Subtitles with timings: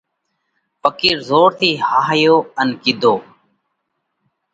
[0.81, 3.15] ڦقِير زور ٿِي هاهيو ان ڪِيڌو: